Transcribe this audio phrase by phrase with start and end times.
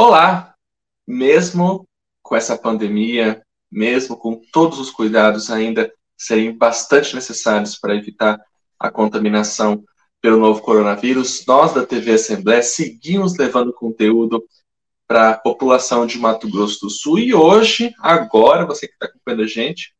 [0.00, 0.54] Olá!
[1.04, 1.84] Mesmo
[2.22, 8.38] com essa pandemia, mesmo com todos os cuidados ainda serem bastante necessários para evitar
[8.78, 9.82] a contaminação
[10.22, 14.44] pelo novo coronavírus, nós da TV Assembleia seguimos levando conteúdo
[15.04, 19.42] para a população de Mato Grosso do Sul e hoje, agora, você que está acompanhando
[19.42, 19.96] a gente,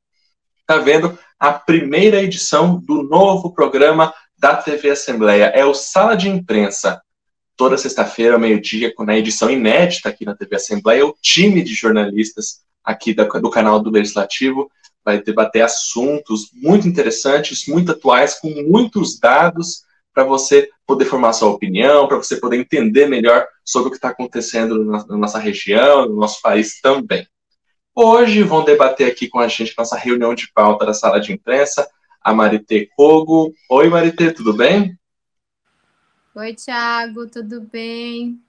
[0.60, 5.46] está vendo a primeira edição do novo programa da TV Assembleia.
[5.46, 7.02] É o Sala de Imprensa.
[7.59, 12.61] Toda sexta-feira, meio-dia, com a edição inédita aqui na TV Assembleia, o time de jornalistas
[12.84, 14.71] aqui do canal do Legislativo
[15.05, 19.83] vai debater assuntos muito interessantes, muito atuais, com muitos dados
[20.15, 24.11] para você poder formar sua opinião, para você poder entender melhor sobre o que está
[24.11, 27.27] acontecendo na nossa região, no nosso país também.
[27.93, 31.89] Hoje vão debater aqui com a gente nossa reunião de pauta da sala de imprensa
[32.23, 33.53] a Marité Kogo.
[33.69, 34.97] Oi, Marité, tudo bem?
[36.34, 38.41] Oi, Thiago, tudo bem?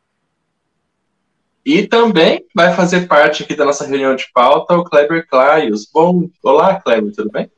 [1.66, 5.90] E também vai fazer parte aqui da nossa reunião de pauta o Kleber Claios.
[5.92, 7.50] Bom, olá, Kleber, tudo bem?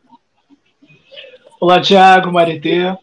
[1.60, 2.96] Olá, Thiago, Marité.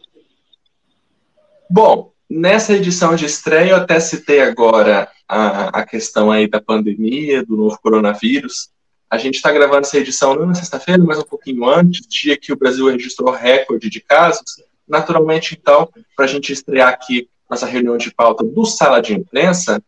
[1.69, 7.45] Bom, nessa edição de estreia eu até citei agora a, a questão aí da pandemia,
[7.45, 8.71] do novo coronavírus.
[9.11, 12.53] A gente está gravando essa edição não na sexta-feira, mas um pouquinho antes, dia que
[12.53, 14.63] o Brasil registrou recorde de casos.
[14.89, 19.83] Naturalmente, então, para a gente estrear aqui nossa reunião de pauta do Sala de Imprensa,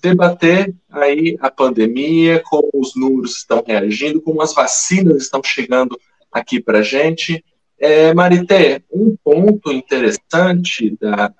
[0.00, 5.98] debater aí a pandemia, como os números estão reagindo, como as vacinas estão chegando
[6.32, 7.44] aqui para a gente.
[7.78, 11.32] É, Marité, um ponto interessante da,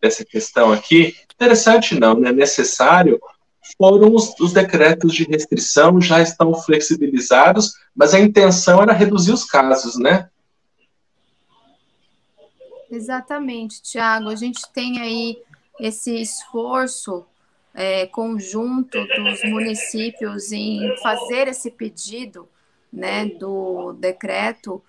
[0.00, 3.20] dessa questão aqui, interessante não, né, necessário,
[3.78, 9.44] foram os, os, decretos de restrição, já estão flexibilizados, mas a intenção era reduzir os
[9.44, 10.28] casos, né?
[12.94, 14.28] Exatamente, Tiago.
[14.28, 15.42] A gente tem aí
[15.80, 17.26] esse esforço
[17.74, 22.48] é, conjunto dos municípios em fazer esse pedido
[22.92, 24.82] né, do decreto,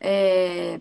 [0.00, 0.80] é,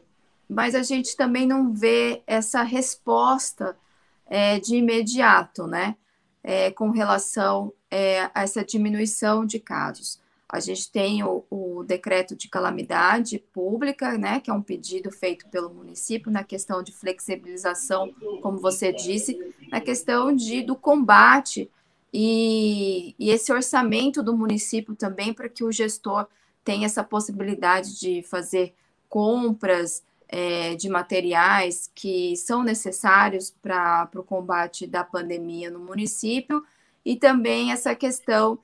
[0.50, 3.78] mas a gente também não vê essa resposta
[4.26, 5.96] é, de imediato, né?
[6.44, 10.20] é, com relação é, a essa diminuição de casos.
[10.52, 15.48] A gente tem o, o, decreto de calamidade pública, né, que é um pedido feito
[15.48, 19.40] pelo município na questão de flexibilização, como você disse,
[19.72, 21.72] na questão de, do combate
[22.14, 26.28] e, e esse orçamento do município também para que o gestor
[26.66, 28.76] tenha essa possibilidade de fazer
[29.08, 36.62] compras é, de materiais que são necessários para o combate da pandemia no município
[37.06, 38.60] e também essa questão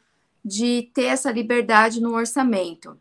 [0.47, 2.97] de ter essa liberdade no orçamento.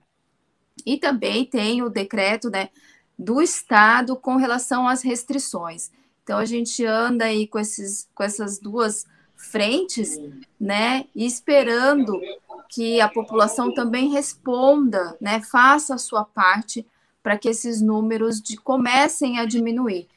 [0.85, 2.71] E também tem o decreto né,
[3.17, 5.93] do Estado com relação às restrições.
[6.25, 10.19] Então, a gente anda aí com, esses, com essas duas frentes,
[10.59, 12.21] né, esperando
[12.69, 16.85] que a população também responda, né, faça a sua parte
[17.23, 20.09] para que esses números de, comecem a diminuir.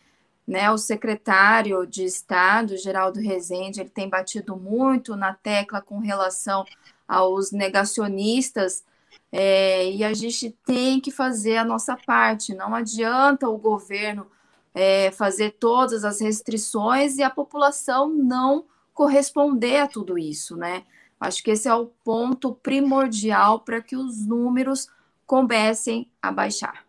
[0.47, 6.65] Né, o secretário de Estado, Geraldo Rezende, ele tem batido muito na tecla com relação
[7.09, 8.83] aos negacionistas,
[9.31, 12.53] é, e a gente tem que fazer a nossa parte.
[12.53, 14.27] Não adianta o governo
[14.73, 20.83] é, fazer todas as restrições e a população não corresponder a tudo isso, né?
[21.19, 24.87] Acho que esse é o ponto primordial para que os números
[25.25, 26.85] comecem a baixar.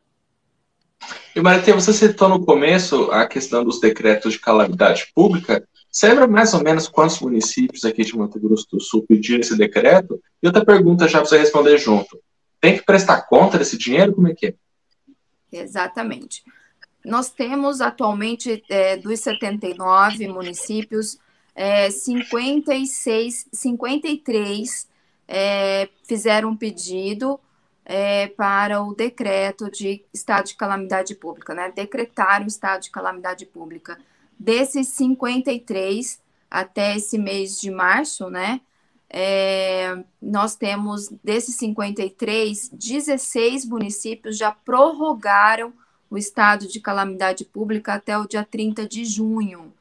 [1.35, 5.67] E Maritinha, você citou no começo a questão dos decretos de calamidade pública.
[5.91, 9.57] Você lembra mais ou menos quantos municípios aqui de Mato Grosso do Sul pediram esse
[9.57, 10.23] decreto?
[10.43, 12.21] E outra pergunta já para você responder junto.
[12.61, 14.15] Tem que prestar conta desse dinheiro?
[14.15, 14.55] Como é que é?
[15.51, 16.45] Exatamente.
[17.05, 21.19] Nós temos atualmente, é, dos 79 municípios,
[21.55, 24.89] é, 56, 53
[25.27, 27.41] é, fizeram um pedido
[27.85, 31.73] é, para o decreto de estado de calamidade pública, né?
[31.75, 33.99] Decretar o estado de calamidade pública.
[34.41, 36.19] Desses 53
[36.51, 38.63] até esse mês de março, né?
[39.13, 45.75] É, nós temos desses 53, 16 municípios já prorrogaram
[46.09, 49.75] o estado de calamidade pública até o dia 30 de junho,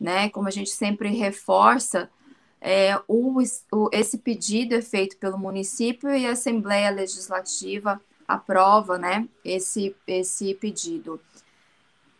[0.00, 0.30] né?
[0.30, 2.08] Como a gente sempre reforça,
[2.64, 3.42] é, o,
[3.72, 10.54] o, esse pedido é feito pelo município e a Assembleia Legislativa aprova né, esse, esse
[10.54, 11.20] pedido.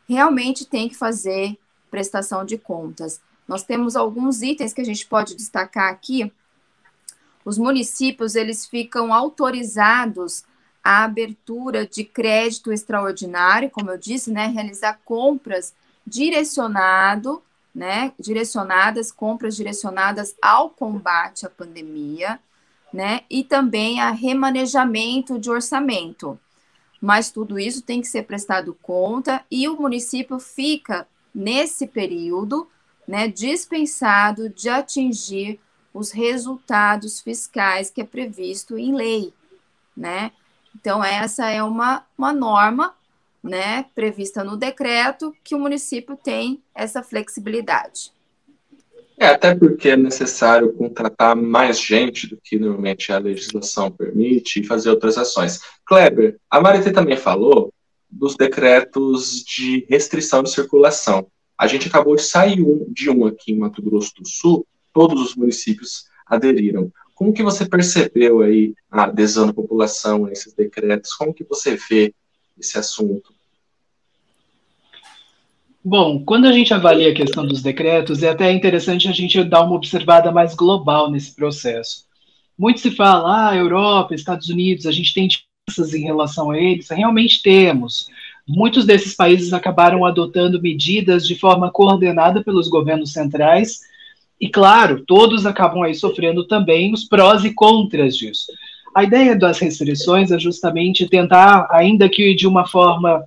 [0.08, 1.56] Realmente tem que fazer
[1.92, 3.20] prestação de contas.
[3.46, 6.32] Nós temos alguns itens que a gente pode destacar aqui.
[7.44, 10.42] Os municípios eles ficam autorizados
[10.82, 15.72] a abertura de crédito extraordinário, como eu disse, né, realizar compras
[16.04, 17.40] direcionado
[17.74, 22.38] né, direcionadas, compras direcionadas ao combate à pandemia,
[22.92, 26.38] né, e também a remanejamento de orçamento.
[27.00, 32.68] Mas tudo isso tem que ser prestado conta e o município fica nesse período,
[33.06, 35.58] né, dispensado de atingir
[35.92, 39.32] os resultados fiscais que é previsto em lei,
[39.96, 40.32] né?
[40.74, 42.94] Então essa é uma, uma norma
[43.42, 48.12] né, prevista no decreto, que o município tem essa flexibilidade.
[49.18, 54.66] É, até porque é necessário contratar mais gente do que normalmente a legislação permite e
[54.66, 55.60] fazer outras ações.
[55.84, 57.72] Kleber, a Marité também falou
[58.12, 61.26] dos decretos de restrição de circulação.
[61.58, 65.34] A gente acabou de sair de um aqui em Mato Grosso do Sul, todos os
[65.34, 66.92] municípios aderiram.
[67.14, 71.14] Como que você percebeu aí a adesão da população a esses decretos?
[71.14, 72.14] Como que você vê
[72.58, 73.32] esse assunto?
[75.84, 79.62] Bom, quando a gente avalia a questão dos decretos, é até interessante a gente dar
[79.62, 82.06] uma observada mais global nesse processo.
[82.56, 85.26] Muito se fala, ah, Europa, Estados Unidos, a gente tem
[85.94, 88.08] em relação a eles, realmente temos.
[88.46, 93.80] Muitos desses países acabaram adotando medidas de forma coordenada pelos governos centrais,
[94.40, 98.46] e claro, todos acabam aí sofrendo também os prós e contras disso.
[98.94, 103.24] A ideia das restrições é justamente tentar, ainda que de uma forma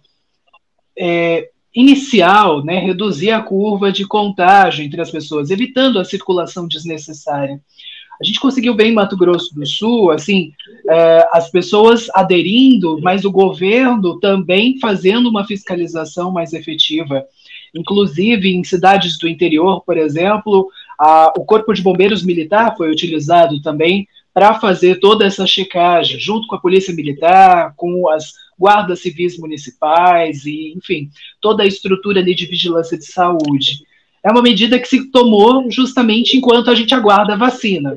[0.98, 7.62] é, inicial, né, reduzir a curva de contágio entre as pessoas, evitando a circulação desnecessária.
[8.22, 10.54] A gente conseguiu ver em Mato Grosso do Sul, assim,
[10.90, 17.26] é, as pessoas aderindo, mas o governo também fazendo uma fiscalização mais efetiva.
[17.76, 23.62] Inclusive, em cidades do interior, por exemplo, a, o Corpo de Bombeiros Militar foi utilizado
[23.62, 29.38] também para fazer toda essa checagem, junto com a Polícia Militar, com as guardas civis
[29.38, 31.10] municipais e, enfim,
[31.42, 33.86] toda a estrutura de vigilância de saúde.
[34.26, 37.96] É uma medida que se tomou justamente enquanto a gente aguarda a vacina.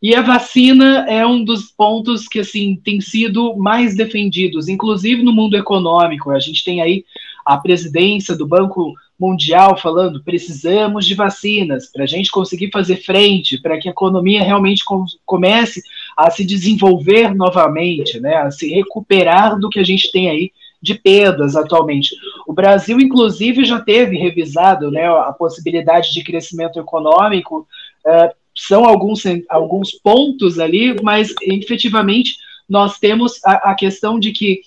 [0.00, 5.32] E a vacina é um dos pontos que assim tem sido mais defendidos, inclusive no
[5.32, 6.30] mundo econômico.
[6.30, 7.04] A gente tem aí
[7.44, 13.60] a presidência do Banco mundial falando precisamos de vacinas para a gente conseguir fazer frente,
[13.60, 15.82] para que a economia realmente com, comece
[16.16, 20.50] a se desenvolver novamente, né, a se recuperar do que a gente tem aí
[20.84, 22.14] de perdas atualmente.
[22.46, 27.66] O Brasil, inclusive, já teve revisado né, a possibilidade de crescimento econômico,
[28.06, 32.36] uh, são alguns, alguns pontos ali, mas efetivamente
[32.68, 34.60] nós temos a, a questão de que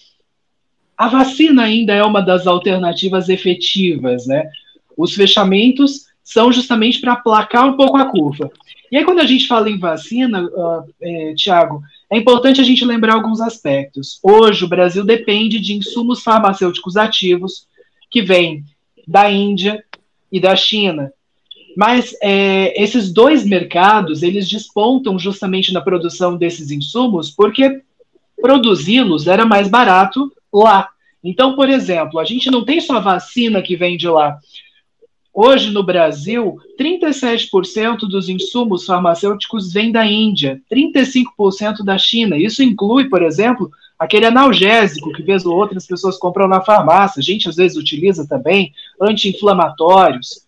[0.98, 4.50] a vacina ainda é uma das alternativas efetivas, né?
[4.98, 8.52] Os fechamentos são justamente para aplacar um pouco a curva.
[8.92, 12.86] E aí, quando a gente fala em vacina, uh, é, Tiago, é importante a gente
[12.86, 14.20] lembrar alguns aspectos.
[14.24, 17.68] Hoje, o Brasil depende de insumos farmacêuticos ativos
[18.10, 18.64] que vêm
[19.06, 19.84] da Índia
[20.32, 21.12] e da China.
[21.76, 27.82] Mas é, esses dois mercados, eles despontam justamente na produção desses insumos porque
[28.42, 30.90] produzi-los era mais barato lá.
[31.24, 34.40] Então, por exemplo, a gente não tem só vacina que vem de lá.
[35.40, 42.36] Hoje, no Brasil, 37% dos insumos farmacêuticos vêm da Índia, 35% da China.
[42.36, 43.70] Isso inclui, por exemplo,
[44.00, 47.20] aquele analgésico que vez ou outra as pessoas compram na farmácia.
[47.20, 50.42] A gente às vezes utiliza também anti-inflamatórios.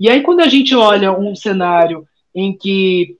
[0.00, 3.16] E aí, quando a gente olha um cenário em que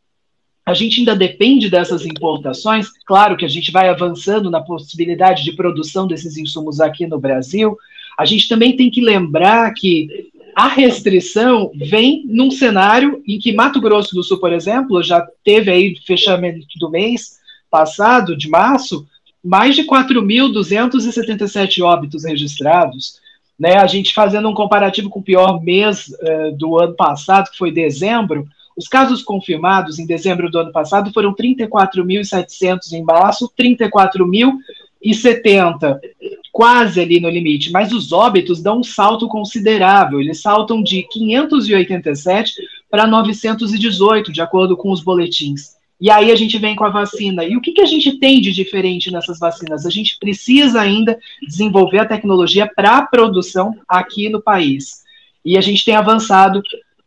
[0.66, 2.88] a gente ainda depende dessas importações.
[3.06, 7.78] Claro que a gente vai avançando na possibilidade de produção desses insumos aqui no Brasil.
[8.18, 10.28] A gente também tem que lembrar que
[10.58, 15.70] a restrição vem num cenário em que Mato Grosso do Sul, por exemplo, já teve
[15.70, 17.38] aí fechamento do mês
[17.70, 19.06] passado, de março,
[19.44, 23.20] mais de 4.277 óbitos registrados.
[23.56, 27.58] Né, a gente fazendo um comparativo com o pior mês uh, do ano passado, que
[27.58, 28.44] foi dezembro,
[28.76, 36.00] os casos confirmados em dezembro do ano passado foram 34.700 em março, 34.070,
[36.58, 37.70] quase ali no limite.
[37.70, 42.52] Mas os óbitos dão um salto considerável, eles saltam de 587
[42.90, 45.76] para 918, de acordo com os boletins.
[46.00, 47.44] E aí a gente vem com a vacina.
[47.44, 49.86] E o que, que a gente tem de diferente nessas vacinas?
[49.86, 55.04] A gente precisa ainda desenvolver a tecnologia para a produção aqui no país.
[55.44, 56.60] E a gente tem avançado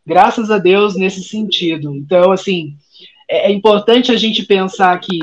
[0.06, 1.94] graças a Deus, nesse sentido.
[1.94, 2.74] Então, assim,
[3.28, 5.20] é, é importante a gente pensar que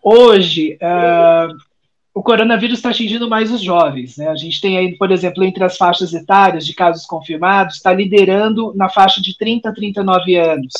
[0.00, 1.69] hoje uh,
[2.12, 4.16] o coronavírus está atingindo mais os jovens.
[4.16, 4.28] Né?
[4.28, 8.72] A gente tem aí, por exemplo, entre as faixas etárias de casos confirmados, está liderando
[8.74, 10.72] na faixa de 30 a 39 anos.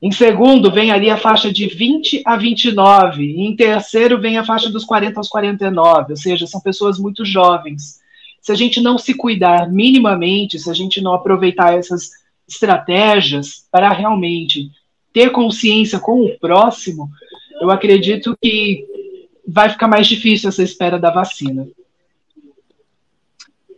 [0.00, 3.22] Em segundo, vem ali a faixa de 20 a 29.
[3.22, 7.24] E em terceiro, vem a faixa dos 40 aos 49, ou seja, são pessoas muito
[7.24, 8.00] jovens.
[8.40, 12.08] se a gente não se cuidar minimamente, se a gente não aproveitar essas
[12.48, 14.70] estratégias para realmente
[15.12, 17.10] ter consciência com o próximo,
[17.60, 18.86] eu acredito que
[19.52, 21.66] vai ficar mais difícil essa espera da vacina.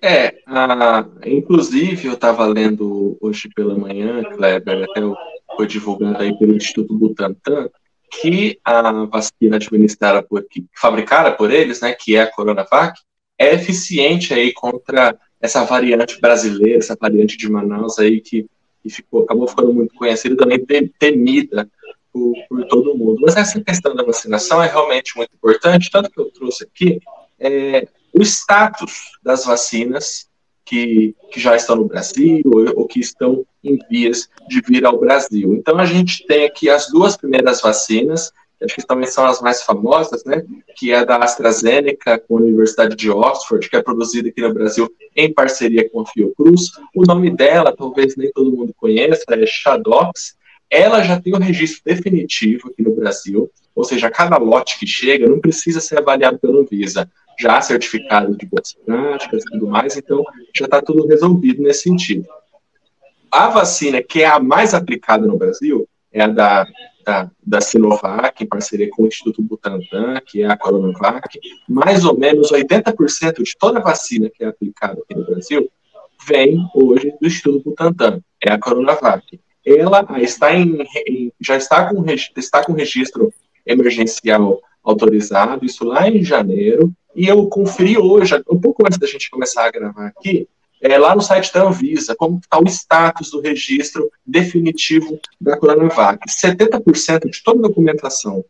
[0.01, 5.01] É, a, inclusive eu estava lendo hoje pela manhã, Kleber, até
[5.57, 7.71] foi divulgado aí pelo Instituto Butantan,
[8.11, 10.45] que a vacina administrada por,
[10.77, 13.01] fabricada por eles, né, que é a Coronavac,
[13.39, 18.47] é eficiente aí contra essa variante brasileira, essa variante de Manaus aí que,
[18.83, 20.63] que ficou, acabou ficando muito conhecida, também
[20.99, 21.69] temida
[22.13, 23.21] por, por todo mundo.
[23.23, 27.01] Mas essa questão da vacinação é realmente muito importante, tanto que eu trouxe aqui
[27.39, 30.29] é, o status das vacinas
[30.65, 34.99] que, que já estão no Brasil ou, ou, que estão em vias de vir ao
[34.99, 35.55] Brasil.
[35.55, 39.41] Então, a gente tem aqui as duas primeiras vacinas, que acho que também são as
[39.41, 40.45] mais famosas, né?
[40.77, 44.89] Que é da AstraZeneca com a Universidade de Oxford, que é produzida aqui no Brasil
[45.17, 46.71] em parceria com a Fiocruz.
[46.95, 50.37] O nome dela, talvez nem todo mundo conheça, é Shadox,
[50.73, 55.29] ela já tem o registro definitivo aqui no Brasil, ou seja, cada lote que chega
[55.29, 60.25] não precisa ser avaliado pela Anvisa, já certificado de boas práticas e tudo mais, então
[60.57, 62.27] já está tudo resolvido nesse sentido.
[63.31, 66.67] A vacina que é a mais aplicada no Brasil é a da,
[67.05, 71.39] da, da Sinovac, em parceria com o Instituto Butantan, que é a Coronavac.
[71.69, 75.71] Mais ou menos 80% de toda vacina que é aplicada aqui no Brasil
[76.27, 82.05] vem hoje do Instituto Butantan, é a Coronavac ela está em, já está com,
[82.37, 83.33] está com registro
[83.65, 89.31] emergencial autorizado, isso lá em janeiro, e eu conferi hoje, um pouco antes da gente
[89.31, 90.49] começar a gravar aqui,
[90.81, 96.19] é, lá no site da Anvisa, como está o status do registro definitivo da Coronavac.
[96.29, 98.45] 70% de toda a documentação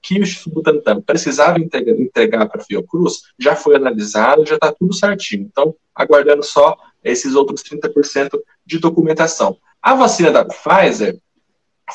[0.00, 4.92] que o Instituto Butantan precisava entregar para a Fiocruz já foi analisado, já está tudo
[4.92, 5.48] certinho.
[5.50, 9.56] Então, aguardando só esses outros 30% de documentação.
[9.82, 11.18] A vacina da Pfizer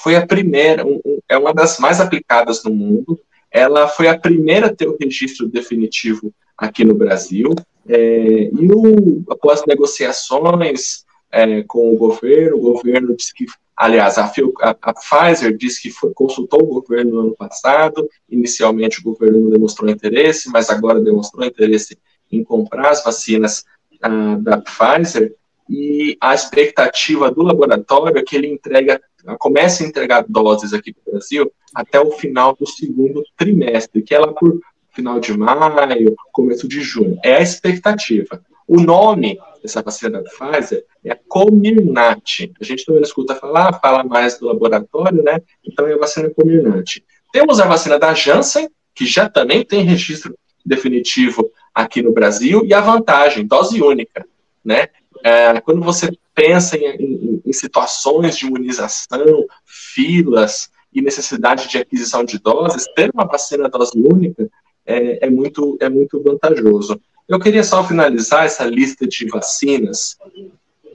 [0.04, 3.20] foi a primeira, um, é uma das mais aplicadas no mundo.
[3.50, 7.56] Ela foi a primeira a ter o registro definitivo aqui no Brasil.
[7.88, 14.26] É, e o, após negociações é, com o governo, o governo disse que, aliás, a,
[14.26, 18.08] a, a Pfizer disse que foi, consultou o governo no ano passado.
[18.30, 21.98] Inicialmente o governo não demonstrou interesse, mas agora demonstrou interesse
[22.30, 23.64] em comprar as vacinas
[24.02, 25.34] ah, da Pfizer
[25.70, 29.02] e a expectativa do laboratório é que ele entrega,
[29.40, 34.16] comece a entregar doses aqui para o Brasil até o final do segundo trimestre, que
[34.16, 34.60] é lá por
[34.94, 37.20] final de maio, começo de junho.
[37.24, 38.42] É a expectativa.
[38.68, 42.52] O nome dessa vacina da Pfizer é a Comirnaty.
[42.60, 45.42] A gente também escuta falar, fala mais do laboratório, né?
[45.64, 47.04] Então é a vacina Comirnaty.
[47.32, 52.74] Temos a vacina da Janssen, que já também tem registro definitivo aqui no Brasil, e
[52.74, 54.26] a vantagem, dose única,
[54.66, 54.88] né?
[55.24, 62.24] É, quando você pensa em, em, em, situações de imunização, filas e necessidade de aquisição
[62.24, 64.50] de doses, ter uma vacina dose única
[64.86, 67.00] é, é, muito, é muito vantajoso.
[67.28, 70.18] Eu queria só finalizar essa lista de vacinas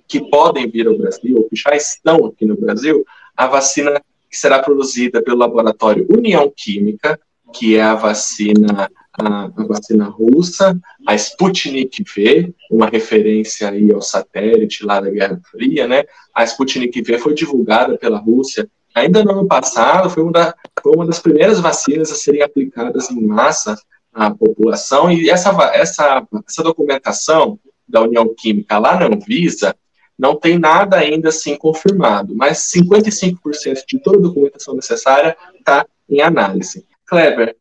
[0.08, 3.04] que podem vir ao Brasil, ou que já estão aqui no Brasil,
[3.36, 4.00] a vacina
[4.30, 7.20] que será produzida pelo laboratório União Química,
[7.52, 14.00] que é a vacina a, a, vacina russa, a Sputnik V, uma referência aí ao
[14.00, 16.04] satélite lá da Guerra Fria, né?
[16.34, 20.94] A Sputnik V foi divulgada pela Rússia ainda no ano passado, foi uma, da, foi
[20.94, 23.76] uma das primeiras vacinas a serem aplicadas em massa
[24.12, 29.74] à população, e essa, essa, essa documentação da União Química lá na Anvisa
[30.18, 36.20] não tem nada ainda assim confirmado, mas 55% de toda a documentação necessária está em
[36.20, 36.86] análise.
[37.06, 37.56] Kleber,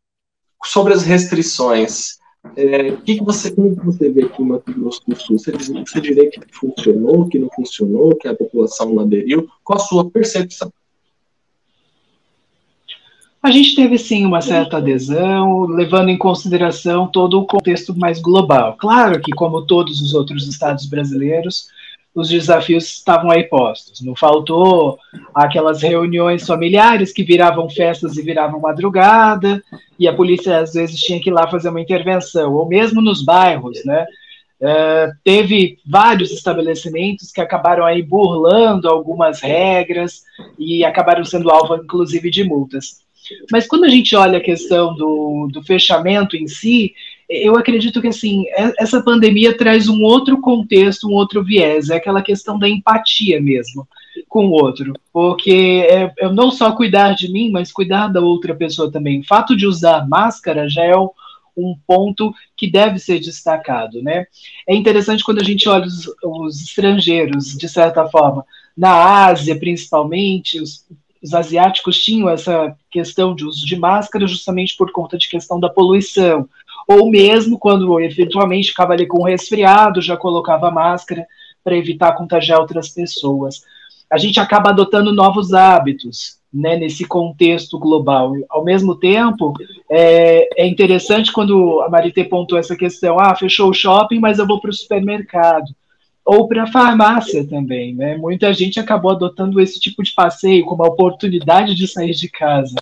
[0.63, 2.19] sobre as restrições,
[2.55, 5.37] é, que, que você, como você vê aqui em Mato Grosso do Sul?
[5.37, 9.47] Você, você diria que funcionou, que não funcionou, que a população não aderiu?
[9.63, 10.71] Qual a sua percepção?
[13.43, 18.77] A gente teve sim uma certa adesão, levando em consideração todo o contexto mais global.
[18.79, 21.67] Claro que, como todos os outros estados brasileiros,
[22.13, 24.01] os desafios estavam aí postos.
[24.01, 24.99] Não faltou
[25.33, 29.63] aquelas reuniões familiares que viravam festas e viravam madrugada,
[29.97, 33.23] e a polícia às vezes tinha que ir lá fazer uma intervenção, ou mesmo nos
[33.23, 34.05] bairros, né?
[34.61, 40.21] Uh, teve vários estabelecimentos que acabaram aí burlando algumas regras
[40.59, 43.01] e acabaram sendo alvo, inclusive, de multas.
[43.51, 46.93] Mas quando a gente olha a questão do, do fechamento em si,
[47.31, 51.95] eu acredito que assim é, essa pandemia traz um outro contexto, um outro viés, é
[51.95, 53.87] aquela questão da empatia mesmo
[54.27, 58.53] com o outro, porque é, é não só cuidar de mim, mas cuidar da outra
[58.53, 59.21] pessoa também.
[59.21, 64.25] O fato de usar máscara já é um ponto que deve ser destacado, né?
[64.67, 68.45] É interessante quando a gente olha os, os estrangeiros, de certa forma,
[68.75, 70.85] na Ásia, principalmente, os,
[71.21, 75.69] os asiáticos tinham essa questão de uso de máscara justamente por conta de questão da
[75.69, 76.49] poluição,
[76.91, 81.25] ou mesmo quando eventualmente ficava ali com resfriado, já colocava máscara
[81.63, 83.61] para evitar contagiar outras pessoas.
[84.09, 88.33] A gente acaba adotando novos hábitos, né, nesse contexto global.
[88.49, 89.53] Ao mesmo tempo,
[89.89, 94.45] é, é interessante quando a Marité pontuou essa questão, ah, fechou o shopping, mas eu
[94.45, 95.73] vou para o supermercado
[96.25, 98.15] ou para a farmácia também, né?
[98.15, 102.75] Muita gente acabou adotando esse tipo de passeio como a oportunidade de sair de casa.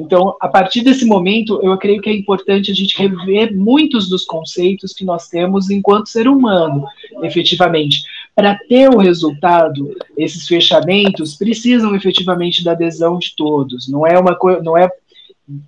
[0.00, 4.24] Então, a partir desse momento, eu creio que é importante a gente rever muitos dos
[4.24, 6.84] conceitos que nós temos enquanto ser humano,
[7.22, 8.02] efetivamente.
[8.34, 13.88] Para ter o resultado, esses fechamentos precisam efetivamente da adesão de todos.
[13.88, 14.90] Não é uma coisa, não é,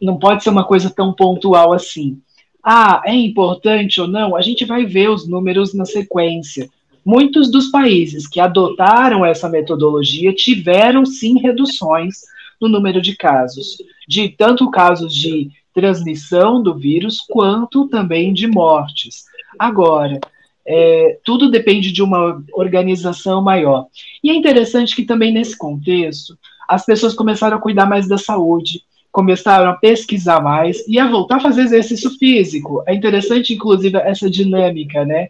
[0.01, 2.19] não pode ser uma coisa tão pontual assim.
[2.63, 4.35] Ah, é importante ou não?
[4.35, 6.71] A gente vai ver os números na sequência.
[7.05, 12.23] Muitos dos países que adotaram essa metodologia tiveram sim reduções
[12.61, 13.77] no número de casos,
[14.09, 19.25] de tanto casos de transmissão do vírus quanto também de mortes.
[19.59, 20.19] Agora,
[20.67, 23.87] é, tudo depende de uma organização maior.
[24.23, 28.83] E é interessante que também nesse contexto as pessoas começaram a cuidar mais da saúde,
[29.13, 32.83] começaram a pesquisar mais e a voltar a fazer exercício físico.
[32.87, 35.29] É interessante, inclusive, essa dinâmica, né?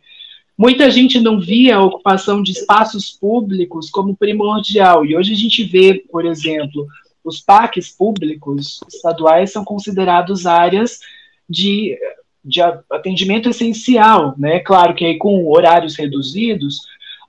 [0.57, 5.65] Muita gente não via a ocupação de espaços públicos como primordial, e hoje a gente
[5.65, 6.87] vê, por exemplo,
[7.25, 11.01] os parques públicos estaduais são considerados áreas
[11.51, 11.99] de,
[12.45, 14.61] de atendimento essencial, né?
[14.61, 16.79] Claro que aí com horários reduzidos,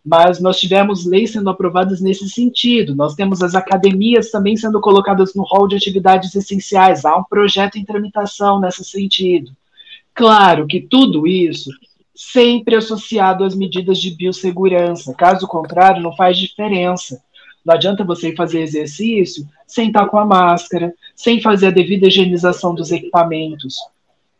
[0.05, 2.93] mas nós tivemos leis sendo aprovadas nesse sentido.
[2.93, 7.05] Nós temos as academias também sendo colocadas no rol de atividades essenciais.
[7.05, 9.51] Há um projeto em tramitação nesse sentido.
[10.13, 11.71] Claro que tudo isso
[12.15, 15.13] sempre associado às medidas de biossegurança.
[15.13, 17.21] Caso contrário, não faz diferença.
[17.65, 22.73] Não adianta você fazer exercício sem estar com a máscara, sem fazer a devida higienização
[22.73, 23.75] dos equipamentos.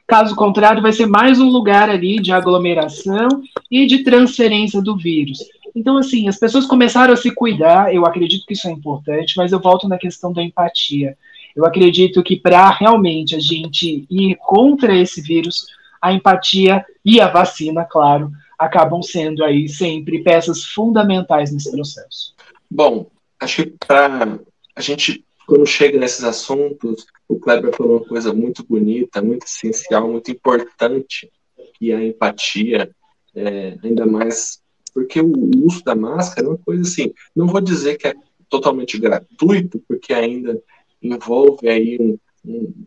[0.07, 3.27] Caso contrário, vai ser mais um lugar ali de aglomeração
[3.71, 5.39] e de transferência do vírus.
[5.75, 9.51] Então, assim, as pessoas começaram a se cuidar, eu acredito que isso é importante, mas
[9.51, 11.17] eu volto na questão da empatia.
[11.55, 15.65] Eu acredito que para realmente a gente ir contra esse vírus,
[16.05, 22.35] a empatia e a vacina, claro, acabam sendo aí sempre peças fundamentais nesse processo.
[22.69, 24.39] Bom, acho que para
[24.75, 30.07] a gente, quando chega nesses assuntos, o Kleber falou uma coisa muito bonita, muito essencial,
[30.07, 31.31] muito importante,
[31.73, 32.91] que é a empatia,
[33.35, 34.61] é, ainda mais
[34.93, 35.33] porque o
[35.65, 38.13] uso da máscara é uma coisa assim, não vou dizer que é
[38.47, 40.61] totalmente gratuito, porque ainda
[41.01, 42.85] envolve aí um, um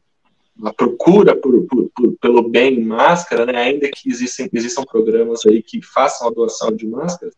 [0.64, 3.56] a procura por, por, por, pelo bem máscara, né?
[3.56, 7.34] ainda que existem, existam programas aí que façam a doação de máscaras,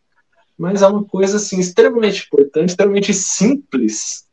[0.58, 4.26] mas é uma coisa assim extremamente importante, extremamente simples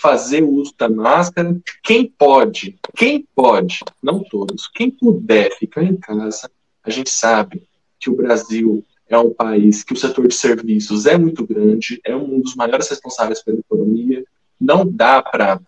[0.00, 1.56] fazer o uso da máscara.
[1.82, 6.50] Quem pode, quem pode, não todos, quem puder ficar em casa,
[6.82, 7.62] a gente sabe
[7.98, 12.14] que o Brasil é um país que o setor de serviços é muito grande, é
[12.14, 14.24] um dos maiores responsáveis pela economia,
[14.58, 15.60] não dá para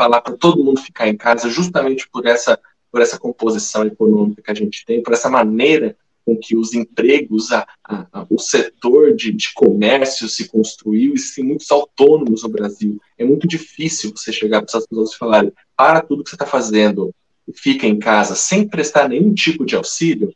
[0.00, 2.58] falar para todo mundo ficar em casa, justamente por essa,
[2.90, 7.52] por essa composição econômica que a gente tem, por essa maneira com que os empregos,
[7.52, 12.48] a, a, a, o setor de, de comércio se construiu, e sim muitos autônomos no
[12.48, 12.98] Brasil.
[13.18, 16.46] É muito difícil você chegar para essas pessoas e falar: para tudo que você está
[16.46, 17.14] fazendo,
[17.54, 20.34] fica em casa, sem prestar nenhum tipo de auxílio,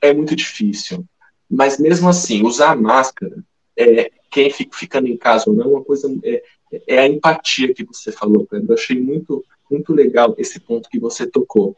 [0.00, 1.04] é muito difícil.
[1.48, 3.44] Mas mesmo assim, usar máscara,
[3.76, 6.42] é, quem fica ficando em casa ou não, é uma coisa é,
[6.86, 8.70] é a empatia que você falou, Pedro.
[8.70, 11.76] Eu achei muito, muito legal esse ponto que você tocou.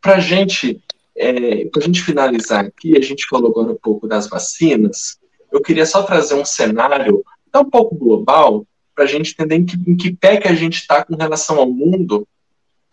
[0.00, 0.80] Para gente,
[1.16, 5.18] é, a gente finalizar aqui, a gente falou agora um pouco das vacinas.
[5.50, 9.66] Eu queria só trazer um cenário até um pouco global para a gente entender em
[9.66, 12.26] que, em que pé que a gente está com relação ao mundo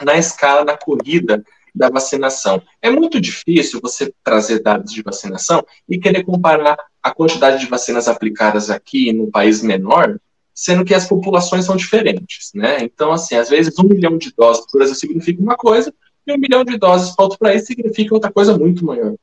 [0.03, 2.62] na escala da corrida da vacinação.
[2.82, 8.08] É muito difícil você trazer dados de vacinação e querer comparar a quantidade de vacinas
[8.08, 10.19] aplicadas aqui num país menor
[10.53, 12.77] sendo que as populações são diferentes, né?
[12.81, 15.93] Então, assim, às vezes um milhão de doses o Brasil significa uma coisa,
[16.25, 19.15] e um milhão de doses para outro país significa outra coisa muito maior.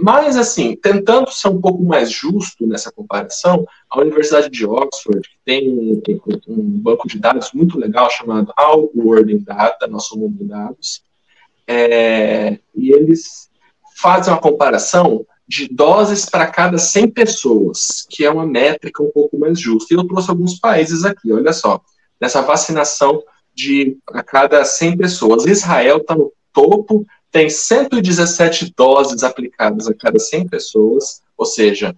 [0.00, 5.70] Mas, assim, tentando ser um pouco mais justo nessa comparação, a Universidade de Oxford tem
[5.70, 6.02] um,
[6.48, 11.02] um banco de dados muito legal chamado All World in Data, Nosso Mundo de Dados,
[11.68, 13.48] é, e eles
[13.96, 19.36] fazem uma comparação de doses para cada 100 pessoas, que é uma métrica um pouco
[19.36, 19.92] mais justa.
[19.92, 21.80] E eu trouxe alguns países aqui, olha só,
[22.20, 23.20] nessa vacinação
[23.52, 25.46] de a cada 100 pessoas.
[25.46, 31.96] Israel está no topo tem 117 doses aplicadas a cada 100 pessoas, ou seja,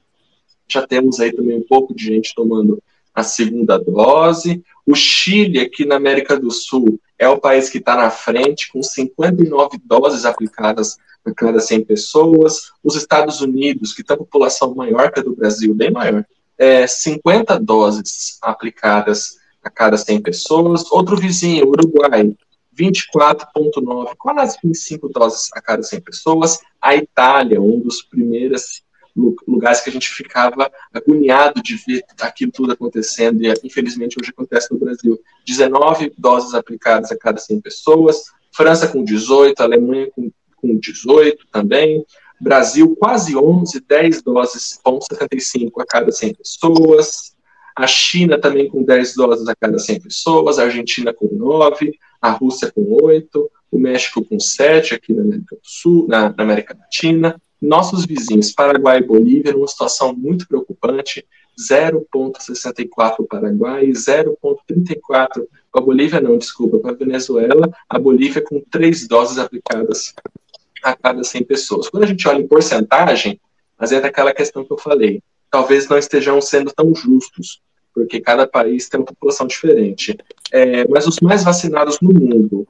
[0.66, 2.82] já temos aí também um pouco de gente tomando
[3.14, 4.62] a segunda dose.
[4.86, 8.82] O Chile, aqui na América do Sul, é o país que está na frente, com
[8.82, 12.72] 59 doses aplicadas a cada 100 pessoas.
[12.82, 16.24] Os Estados Unidos, que tem a população maior que a do Brasil, bem maior,
[16.58, 20.90] é 50 doses aplicadas a cada 100 pessoas.
[20.90, 22.34] Outro vizinho, Uruguai,
[22.76, 26.58] 24,9, quase 25 doses a cada 100 pessoas.
[26.80, 28.82] A Itália, um dos primeiros
[29.46, 34.72] lugares que a gente ficava agoniado de ver aquilo tudo acontecendo, e infelizmente hoje acontece
[34.72, 35.20] no Brasil.
[35.46, 38.24] 19 doses aplicadas a cada 100 pessoas.
[38.54, 40.30] França com 18, Alemanha com,
[40.62, 42.06] com 18 também.
[42.40, 47.32] Brasil, quase 11, 10 doses, com 75 a cada 100 pessoas.
[47.76, 50.58] A China também com 10 doses a cada 100 pessoas.
[50.58, 55.56] A Argentina com 9 a Rússia com oito, o México com sete aqui na América
[55.56, 57.40] do Sul, na, na América Latina.
[57.60, 61.26] Nossos vizinhos, Paraguai e Bolívia, numa situação muito preocupante,
[61.58, 69.08] 0,64 o Paraguai e 0,34 a Bolívia, não, desculpa, para Venezuela, a Bolívia com três
[69.08, 70.14] doses aplicadas
[70.82, 71.88] a cada 100 pessoas.
[71.88, 73.40] Quando a gente olha em porcentagem,
[73.78, 77.60] mas é daquela questão que eu falei, talvez não estejam sendo tão justos,
[77.94, 80.16] porque cada país tem uma população diferente.
[80.50, 82.66] É, mas os mais vacinados no mundo,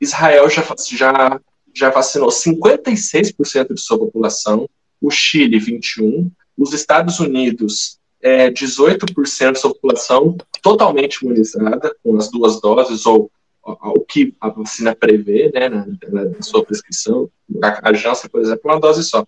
[0.00, 1.40] Israel já, já,
[1.74, 4.68] já vacinou 56% de sua população,
[5.00, 12.30] o Chile, 21%, os Estados Unidos, é, 18% de sua população totalmente imunizada, com as
[12.30, 13.30] duas doses, ou
[13.64, 17.30] o que a vacina prevê, né, na, na sua prescrição.
[17.62, 19.24] A Janssen, por exemplo, uma dose só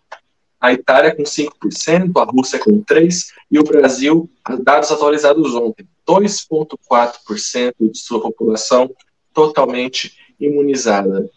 [0.60, 4.30] a Itália com 5%, a Rússia com 3% e o Brasil,
[4.62, 8.90] dados atualizados ontem, 2,4% de sua população
[9.34, 11.28] totalmente imunizada.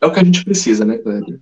[0.00, 1.40] É o que a gente precisa, né, Cléber?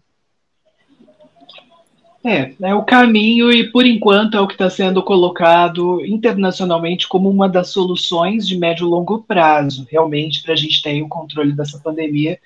[2.29, 7.31] É, é o caminho e, por enquanto, é o que está sendo colocado internacionalmente como
[7.31, 11.53] uma das soluções de médio e longo prazo, realmente, para a gente ter o controle
[11.53, 12.37] dessa pandemia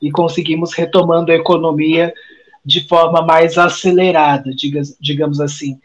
[0.00, 2.14] e conseguirmos retomando a economia
[2.64, 4.52] de forma mais acelerada,
[5.00, 5.80] digamos assim.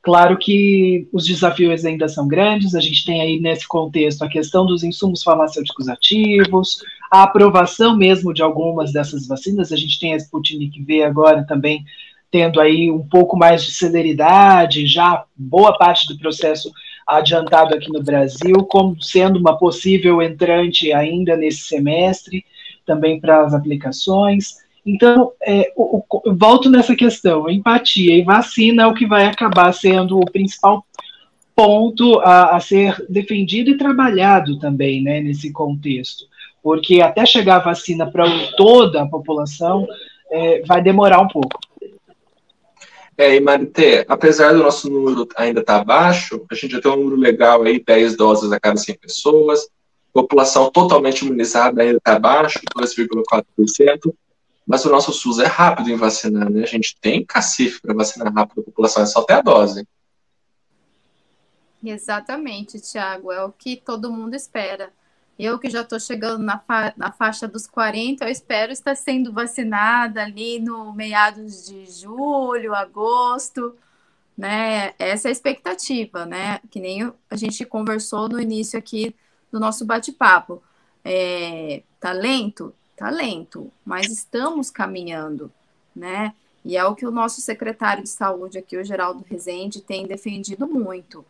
[0.00, 4.64] Claro que os desafios ainda são grandes, a gente tem aí nesse contexto a questão
[4.64, 6.78] dos insumos farmacêuticos ativos,
[7.10, 11.84] a aprovação mesmo de algumas dessas vacinas, a gente tem a Sputnik V agora também
[12.30, 16.70] tendo aí um pouco mais de celeridade, já boa parte do processo
[17.06, 22.44] adiantado aqui no Brasil, como sendo uma possível entrante ainda nesse semestre,
[22.86, 24.56] também para as aplicações.
[24.84, 29.72] Então, é, o, o, volto nessa questão, empatia e vacina é o que vai acabar
[29.72, 30.84] sendo o principal
[31.56, 36.24] ponto a, a ser defendido e trabalhado também, né, nesse contexto,
[36.62, 38.24] porque até chegar a vacina para
[38.56, 39.86] toda a população
[40.30, 41.58] é, vai demorar um pouco.
[43.16, 46.90] É, e Marité, apesar do nosso número ainda estar tá baixo, a gente já tem
[46.90, 49.68] um número legal aí, 10 doses a cada 100 pessoas,
[50.12, 54.14] população totalmente imunizada ainda está baixo, 2,4%,
[54.66, 56.62] mas o nosso SUS é rápido em vacinar, né?
[56.62, 59.86] A gente tem cacife para vacinar rápido a população, é só ter a dose.
[61.84, 64.90] Exatamente, Tiago, é o que todo mundo espera.
[65.38, 69.32] Eu que já estou chegando na, fa na faixa dos 40, eu espero estar sendo
[69.32, 73.74] vacinada ali no meados de julho, agosto,
[74.38, 74.94] né?
[74.98, 76.60] Essa é a expectativa, né?
[76.70, 79.14] Que nem a gente conversou no início aqui
[79.50, 80.62] do nosso bate-papo.
[81.04, 82.72] É, tá lento?
[82.96, 85.52] Tá lento, mas estamos caminhando,
[85.94, 86.32] né?
[86.64, 90.66] E é o que o nosso secretário de saúde aqui, o Geraldo Rezende, tem defendido
[90.66, 91.24] muito,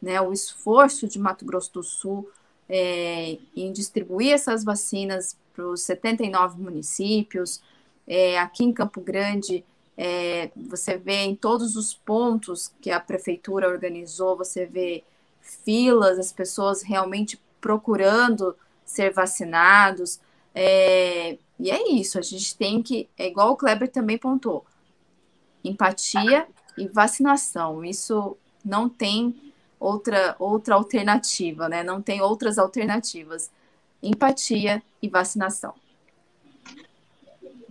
[0.00, 0.18] né?
[0.20, 2.30] O esforço de Mato Grosso do Sul
[2.72, 7.60] é, em distribuir essas vacinas para os 79 municípios.
[8.06, 9.64] É, aqui em Campo Grande,
[9.96, 15.02] é, você vê em todos os pontos que a prefeitura organizou, você vê
[15.40, 20.20] filas, as pessoas realmente procurando ser vacinados.
[20.54, 24.64] É, e é isso, a gente tem que, é igual o Kleber também pontuou,
[25.64, 26.46] empatia
[26.78, 27.84] e vacinação.
[27.84, 29.49] Isso não tem
[29.80, 31.82] outra, outra alternativa, né?
[31.82, 33.50] Não tem outras alternativas.
[34.02, 35.74] Empatia e vacinação.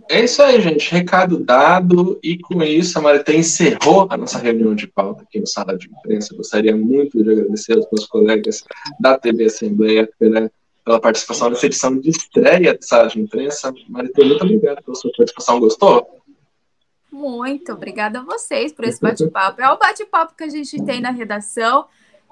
[0.08, 0.90] É isso aí, gente.
[0.90, 2.18] Recado dado.
[2.22, 5.88] E com isso, a Marité encerrou a nossa reunião de pauta aqui no Sala de
[5.88, 6.34] Imprensa.
[6.36, 8.64] Gostaria muito de agradecer aos meus colegas
[8.98, 10.50] da TV Assembleia pela
[10.84, 13.72] pela participação nessa edição de estreia de sala de imprensa.
[13.88, 15.60] Marita, muito obrigado pela sua participação.
[15.60, 16.20] Gostou?
[17.12, 19.60] Muito obrigada a vocês por esse bate-papo.
[19.60, 21.86] É o bate-papo que a gente tem na redação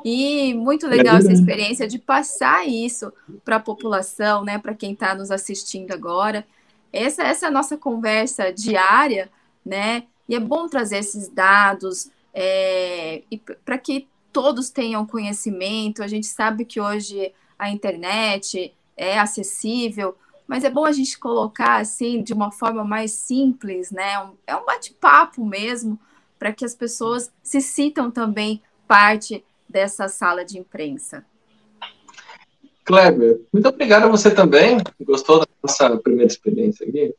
[0.04, 3.12] e muito legal é essa experiência de passar isso
[3.44, 6.46] para a população, né, para quem está nos assistindo agora.
[6.92, 9.30] essa, essa é a nossa conversa diária,
[9.64, 10.04] né?
[10.28, 13.22] E é bom trazer esses dados é,
[13.64, 16.02] para que todos tenham conhecimento.
[16.02, 21.80] A gente sabe que hoje a internet é acessível, mas é bom a gente colocar
[21.80, 24.30] assim de uma forma mais simples, né?
[24.46, 25.98] É um bate-papo mesmo,
[26.38, 31.24] para que as pessoas se sintam também parte dessa sala de imprensa.
[32.84, 34.78] Kleber, muito obrigado a você também.
[35.02, 37.14] Gostou da nossa primeira experiência aqui?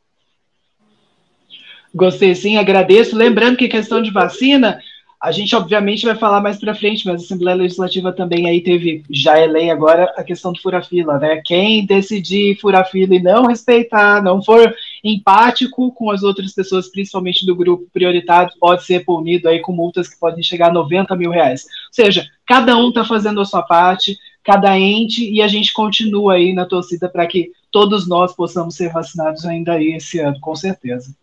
[1.94, 3.16] Gostei sim, agradeço.
[3.16, 4.80] Lembrando que questão de vacina,
[5.20, 9.04] a gente obviamente vai falar mais para frente, mas a Assembleia Legislativa também aí teve,
[9.10, 11.42] já é lei agora, a questão do fura-fila, né?
[11.44, 17.56] Quem decidir furar-fila e não respeitar, não for empático com as outras pessoas, principalmente do
[17.56, 21.64] grupo prioritário, pode ser punido aí com multas que podem chegar a 90 mil reais.
[21.64, 26.34] Ou seja, cada um está fazendo a sua parte, cada ente, e a gente continua
[26.34, 30.54] aí na torcida para que todos nós possamos ser vacinados ainda aí esse ano, com
[30.54, 31.14] certeza.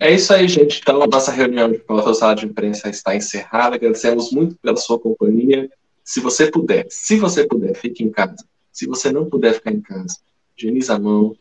[0.00, 0.80] É isso aí, gente.
[0.80, 1.82] Então, a nossa reunião de
[2.14, 3.74] sala de imprensa está encerrada.
[3.74, 5.68] Agradecemos muito pela sua companhia.
[6.04, 8.36] Se você puder, se você puder, fique em casa.
[8.72, 10.16] Se você não puder ficar em casa,
[10.56, 11.34] higieniza a mão,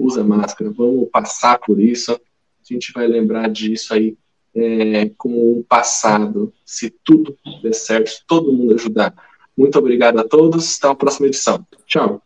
[0.00, 2.12] usa máscara, vamos passar por isso.
[2.12, 2.18] A
[2.72, 4.16] gente vai lembrar disso aí
[4.54, 6.52] é, como um passado.
[6.64, 9.14] Se tudo der certo, todo mundo ajudar.
[9.56, 10.78] Muito obrigado a todos.
[10.78, 11.66] Até a próxima edição.
[11.86, 12.22] Tchau.